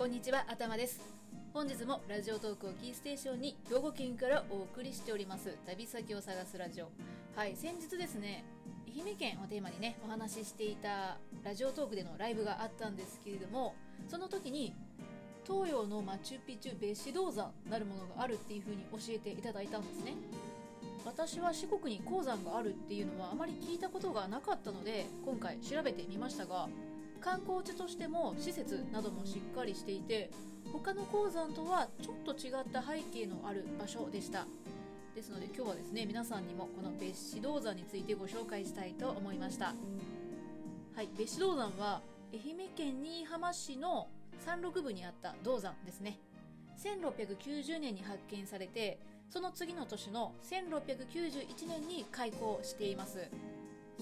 [0.00, 0.98] こんにちは、頭です。
[1.52, 6.88] 本日もラジオトークをキーステーションに兵庫県からお送りしております旅先を探すラジオ。
[7.36, 8.42] はい、先日ですね、
[8.88, 13.74] 愛媛県をテーマにね、お話ししていたラジオトークでのライブがあったんですけれども、
[14.08, 14.74] その時に
[15.46, 20.14] 東洋のマチュピチュ別子銅山なるものがあるっていう風に教えていただいたんですね。
[21.04, 26.68] 私は四国に鉱山があるっていうのはあまり聞いたことがなかったので今回調べてみましたが
[27.20, 30.30] 観光地としても施設などもしっかりしていて
[30.72, 34.46] 他の鉱山とはちょっと違った背景のある場所でした。
[35.14, 39.74] ですので今日はですね皆さんにもこの別子銅山についてご紹介したいと思いました。
[40.94, 46.18] はい別子銅山は愛媛県新居浜市の山麓部にあった銅山ですね。
[46.82, 53.28] 1690年に発見されてその次の年の1691年に開港しています。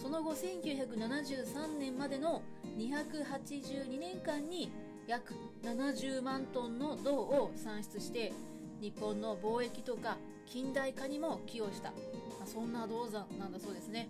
[0.01, 2.43] その後1973年までの
[2.79, 4.71] 282年間に
[5.07, 8.33] 約70万トンの銅を産出して
[8.81, 11.97] 日本の貿易とか近代化にも寄与した、ま
[12.45, 14.09] あ、そんな銅山なんだそうですね。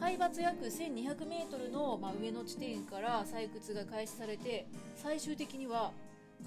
[0.00, 5.90] 海抜約1200メートルの、まあ、上の地点から採掘が開始されて最終的には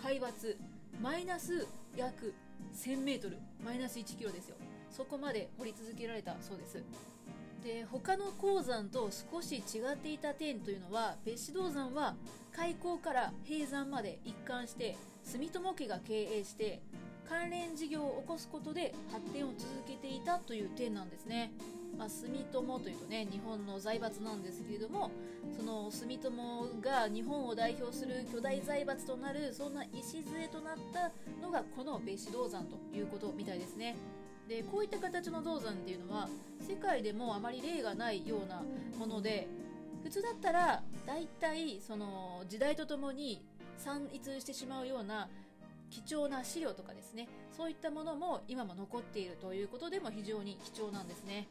[0.01, 0.55] 海抜
[1.01, 1.67] マイナス
[1.97, 2.33] 約
[2.73, 4.55] 1000メートルマイナス1キロですよ。
[4.89, 6.83] そこまで掘り続けられたそうです。
[7.63, 12.15] で他の鉱山と少し違っていた点というのは別子銅山は
[12.51, 16.81] 開港から閉山まで一貫して住友家が経営して
[17.29, 21.53] 関連事業を起こすことで発展を続けていたという点なんですね、
[21.97, 25.11] まあ、住友というとね日本の財閥なんですけれども
[25.55, 33.95] その住友が日本を代表する巨大財閥となるそんな礎となったのがこの別子銅山ということみたいですね。
[34.47, 36.28] でこういった形の銅山っていうのは
[36.59, 38.63] 世界でもあまり例がないような
[38.97, 39.47] もので
[40.03, 43.44] 普通だったら大体その時代とともに
[43.78, 45.30] 散逸してしまうような
[45.90, 47.28] 貴重な資料とかですね。
[47.56, 51.47] そういったものも今も残っているということでも非常に貴重なんですね。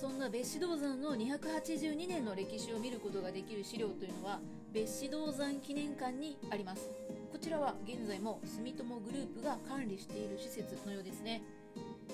[0.00, 4.40] そんな別子銅山の282年の歴史を見ることができる資料というのは
[4.72, 6.88] 別子銅山記念館にあります。
[7.32, 11.42] こちらは現在も住友グループが管理している施設のようですね。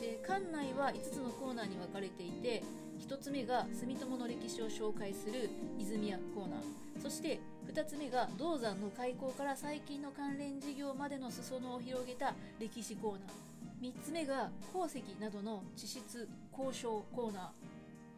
[0.01, 2.63] で館内は5つのコーナーに分かれていて
[3.07, 6.61] 1つ目が住友の歴史を紹介する泉屋コーナー。
[7.03, 7.41] そして
[7.73, 13.93] 2つ目が銅山の開港から最近の関連事業までの裾野を広げた歴史コーナー。
[13.95, 17.53] 3つ目が鉱石などの地質交渉コーナ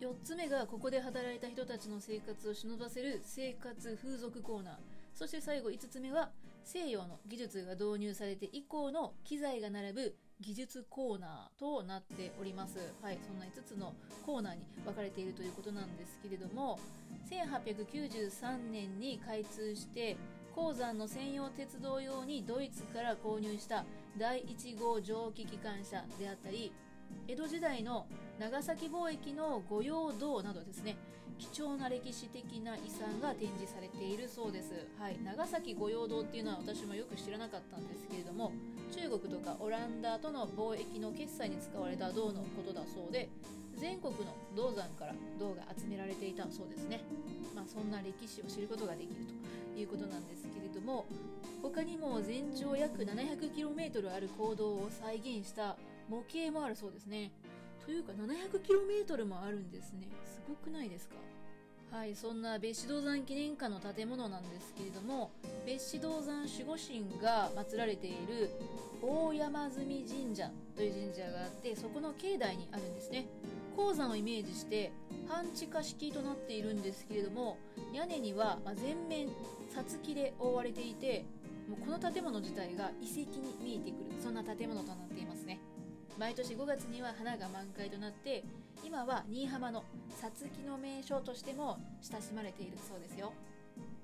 [0.01, 0.07] ー。
[0.07, 4.75] 4つ目がここで働いた人たちの生活を忍ばせる生活風俗コーナー。
[5.15, 6.31] そして最後5つ目は
[6.65, 12.79] 西洋の技術が導入されて以降の機材が並ぶ技術コーナーとなっております。
[13.01, 13.95] はい、そんな5つの
[14.27, 16.79] コーナーに分かれているということなんですけれども、
[17.31, 20.17] 1893年に開通して
[20.55, 23.85] 鉱山の専用鉄道用にドイツから購入した
[24.19, 26.73] 第1号蒸気機関車であったり、
[27.29, 28.07] 江戸時代の
[28.39, 30.97] 長崎貿易の御用銅などですね
[31.39, 38.53] 貴重な歴史的な遺産が展示されているそうです、はい、長崎御用銅っていうのは私もよく知らなかったんですけれども
[38.95, 43.29] 中国とかオランダとの貿易の決済に使われた銅のことだそうで
[43.77, 44.21] 全国の
[44.55, 47.01] 銅山から銅が集められていたそうですね、
[47.57, 49.17] まあ、そんな歴史を知ることができる
[49.75, 51.07] ということなんですけれども
[51.63, 55.77] 他にも全長約 700km ある坑道を再現した
[56.09, 57.31] 模型もあるそうですね。
[57.85, 60.09] というか 700km もあるんですね。
[60.25, 61.17] すごくないですか？
[61.91, 65.31] はいそんな別子銅山記念館の建物なんですけれども
[65.67, 68.51] 別子銅山守護神が祀られている
[69.03, 73.27] 大山積神社という神社があってそこの境内にあるんですね。
[73.77, 74.93] 鉱山をイメージして
[75.29, 77.59] 半地下式となっているんですけれども
[77.93, 79.29] 屋根には全面
[79.69, 81.25] さつきで覆われていて
[81.69, 84.23] もうこの建物自体が遺跡に見えてくる。
[84.23, 85.42] そんな建物となっています。
[86.23, 88.45] 毎年5月には花が満開となって
[88.87, 89.83] 今は新居浜の
[90.21, 93.33] さつきの名所としても親しまれているそうですよ。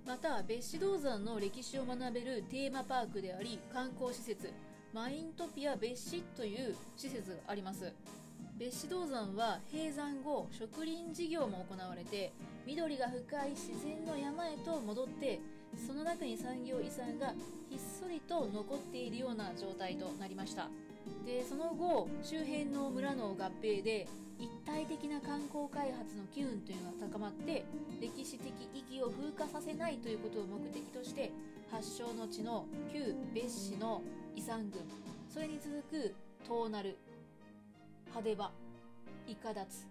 [0.05, 4.53] また別子銅山の歴史を学べるテーマパークであり観光施設
[4.93, 7.93] マイントピア別子という施設があります。
[8.59, 12.33] 別子銅山は閉山後植林事業も行われて
[12.67, 15.39] 緑が深い自然の山へと戻って
[15.77, 17.35] その中に産業遺産が
[17.69, 20.69] ひっそりと残っているような状態となりました。
[21.25, 24.07] でその後周辺の村の合併で
[24.39, 27.65] 一体的な観光開発の機運というのが高まって
[28.01, 31.33] 歴史的意義を風化させないということを目的として
[31.71, 34.03] 発祥の地の旧別紙の
[34.37, 34.81] 遺産群
[35.33, 36.15] それに続く
[36.49, 36.97] 遠鳴
[38.07, 38.51] 派手場
[39.27, 39.87] イカダツ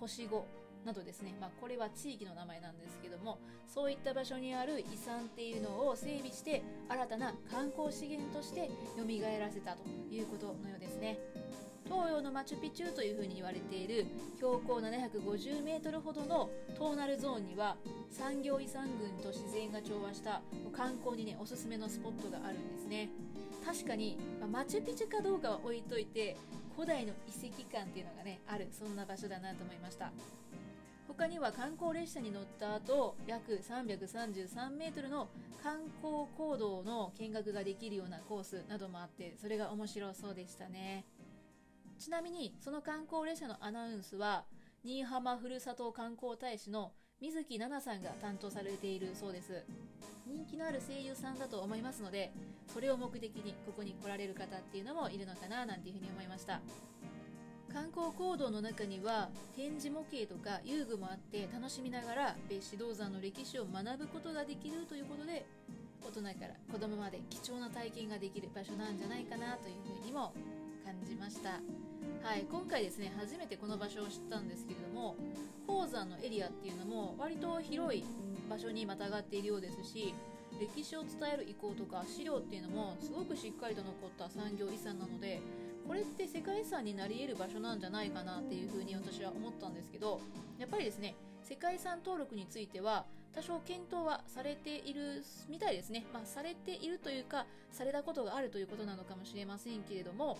[0.00, 0.46] 星子
[0.84, 9.02] などですね、まあ、これは地域の名前なんですけどもそういった場所にある遺産っていうのを整備して新たな観光資源として蘇
[9.40, 9.78] らせたと
[10.10, 11.18] いうことのようですね。
[11.86, 16.48] 東洋のマチュピチュというふうに言われている標高750メートルほどの
[16.78, 17.76] トーナルゾーンには
[18.10, 20.40] 産業遺産群と自然が調和した
[20.74, 23.10] 観光にねおすすめのスポットがあるんですね。
[23.64, 26.36] 確かに、まあ、マチュピチュかどうかは置いといて
[26.74, 30.12] 古代の遺跡感っていうのがねあるそんな場所だなと思いました。
[31.16, 35.28] 他には観光列車に乗った後約333メートルの
[35.62, 41.06] 観光行動の見学ができるようなコースなどもあってそれが面白そうでしたね。
[41.98, 44.44] ちなみにその観光列車のアナウンスは
[44.82, 49.64] 新居浜ふるさと観光大使の水木奈々さんが担当されているそうです。
[50.26, 52.32] 人気のある声優さんだと思いますので
[52.72, 56.60] それを目的にここに来られる方っていうのもいるのかななんていうふうに思いました。
[57.74, 65.44] 観光行動の中には展示模型とか遊具もあって楽しみながら別紙銅山の歴史を学ぶことができるということで
[66.00, 70.32] 大人から子供まで貴重な体験ができる場所なんじゃないかなというふうにも
[70.84, 71.58] 感じました。
[72.22, 75.16] はい、今回ですね初めてこの場所を知ったんですけれども
[75.66, 78.04] 鉱山のエリアっていうのも割と広い
[78.48, 80.14] 場所にまたがっているようですし
[80.60, 85.40] 歴史を伝える遺構とか資料っていうのもすごくしっかりと残った産業遺産なので
[85.86, 90.20] これって世界遺産になり得る場所なんじゃないかなっていうふうに私は思ったんですけど
[90.58, 93.04] やっぱりですね世界遺産登録については
[93.34, 96.04] 多少検討はされているみたいですね。
[96.14, 100.38] まあ、されているというか、されたことがあるということなのかもしれませんけれども、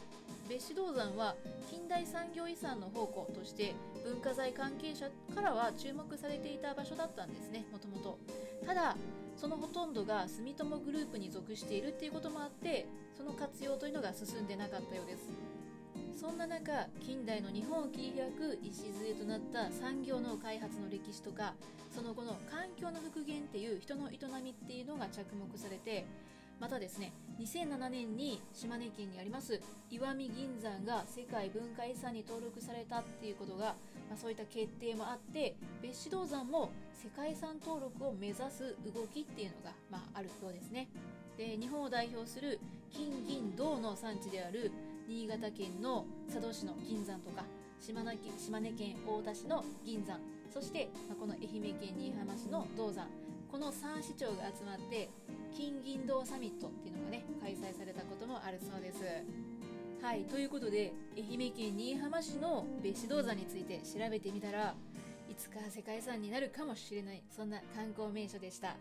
[0.48, 1.34] 別紙銅山は
[1.68, 3.74] 近代産業遺産の宝庫として
[4.04, 8.18] 文化財関係者からは注目されていた場所だったんですね、もともと。
[8.64, 8.96] ただ、
[9.36, 12.86] そのほとんどが住友グループに属しているっていうこともあって、
[13.16, 15.28] その活用というのが進んでなかったようです。
[16.16, 21.54] そんな中近代の日本を切り開く礎となった産業の開発の歴史とか
[21.94, 26.06] その後の環境の復元っていう人の営みっていうのが着目されて
[26.60, 29.60] またですね2007年に島根県にあります
[29.90, 33.74] 石見銀山が世界文化遺産に登録されたっていうことが、
[34.08, 40.88] まあ、そういった決定もあって別紙銅山も世界遺産登録を目指す動きっていうのが、まあ、あるようですね。
[41.36, 42.60] で日本を代表する
[42.92, 44.70] 金銀銅の産地である
[45.08, 47.44] 新潟県の佐渡市の銀山とか
[47.80, 53.08] 島根島根県大田市の銀山そして、まあ、この愛媛県新居浜市の銅山
[53.50, 55.10] この3市町が集まって
[55.54, 58.98] 金銀銅サミットっていうのがね開催されたこともあるそうです。
[60.04, 64.74] はいということで愛媛県新居浜市の別紙銅山について調べてみたら
[65.30, 68.76] いつか世界遺産になるかもしれないそんな観光名所でした。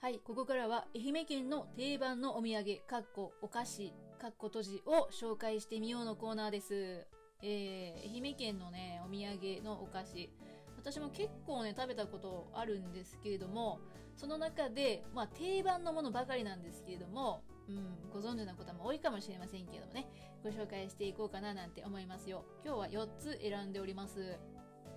[0.00, 3.92] はい、ここからは愛媛県の定番のお土産、かっこお菓子、
[4.22, 7.08] かっこ閉じを紹介してみようのコーナーです。
[7.42, 10.30] えー、愛媛県のね、お土産のお菓子。
[10.76, 13.80] 私も結構ね、食べたことあるんですけれども、
[14.14, 20.06] その中で、まあ定番のものばかりなんですけれども、うん、ご存知の方も多いかもしれませんけれどもね、
[20.44, 22.44] ご紹介していこうかななんて思いますよ。
[22.64, 24.38] 今日は4つ選んでおります。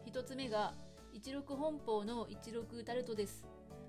[0.06, 0.76] 1つ目が、
[1.14, 3.48] 一六本舗の一六タルトです。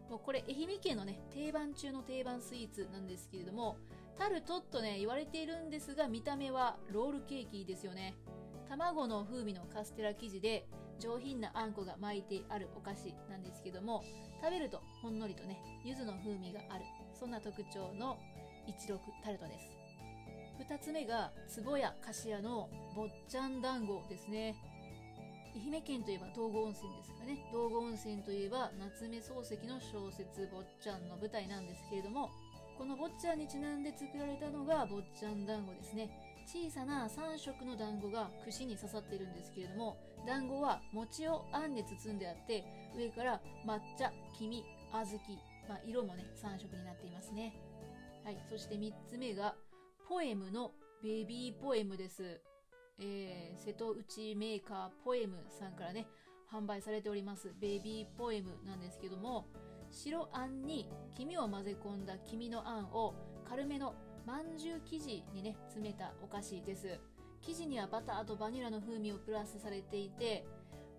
[0.09, 3.77] もうこれ愛媛県のね、定番中の定番スイーツなんですけれども、
[4.19, 8.15] タルトとね、言われているんですが、見た目はロールケーキですよね。
[8.69, 10.67] 卵の風味のカステラ生地で
[10.99, 14.03] 上品なあんこが巻いてあるお菓子なんですけども、
[14.43, 16.85] 食べるとほんのりとね、柚子の風味がある。
[17.19, 18.19] そんな特徴の
[18.67, 19.71] 16タルトです。
[20.71, 21.33] 2つ目が、
[21.65, 24.57] 壺屋菓子屋の坊ちゃん団子ですね。
[25.57, 32.29] 愛媛県といえば道後温泉ですかね道後温泉といえば夏目漱石の小説「坊ちゃん」の舞台なんですけれども
[32.79, 36.11] この坊ちゃんにちなんで作られたのが坊ちゃん団子ですね。
[36.47, 42.65] 小さな3色の団子が串に刺さっているんですけれども団子は餅をあんで包んであって
[42.97, 45.19] 上から抹茶黄身小豆、
[45.69, 47.53] まあ、色もね3色になっていますね。
[48.25, 49.55] はいそして3つ目が
[50.09, 52.41] ポエムのベビーポエムです。
[52.99, 56.07] えー、瀬戸内メーカーポエムさんからね、
[56.51, 59.47] 販売されておりますベビーポエムなんですけども、
[59.97, 63.15] 白あんに黄身を混ぜ込んだ黄身のあんを
[63.49, 63.95] 軽めの
[64.27, 67.01] まんじゅう生地にね、詰めたお菓子です。
[67.41, 70.45] 生地にはバターとバニラの風味をプラスされていて、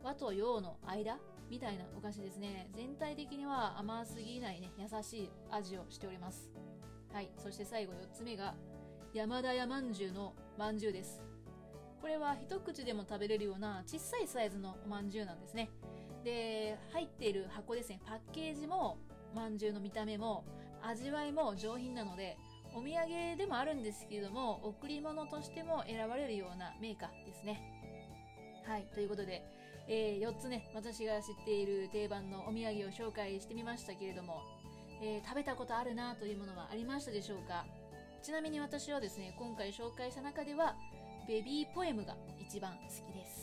[0.01, 2.69] 和と洋の間みたいなお菓子ですね。
[2.73, 6.49] 全体的には甘すぎないね、優しい味をしております。
[7.13, 7.29] はい。
[7.37, 8.55] そして最後4つ目が、
[9.13, 11.21] 山田屋まんじゅうのまんじゅうです。
[12.01, 15.69] これは一口でも食べれるような小さいサイズのおまんじゅうなんですね
[16.23, 17.99] で入っている箱ですね。
[18.05, 18.97] パッケージも
[19.35, 20.43] まんじゅうの見た目も
[20.81, 22.37] 味わいも上品なので
[22.73, 27.61] お土産でもあるんですけれども贈り物としても選ばれるようなメーカーですね。
[28.65, 29.43] はいということで、
[29.87, 34.41] えー、4つね私が知っている定番のお土産を紹介してみましたけれども、
[35.01, 37.65] えー、食べたことあるなというものはありましたでしょうか？
[38.21, 40.75] ちなみに私はですね今回紹介した中では
[41.27, 43.36] ベビーポエムが一番好きです。